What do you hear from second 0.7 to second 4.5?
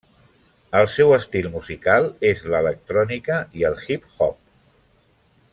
El seu estil musical és l'electrònica i el hip-hop.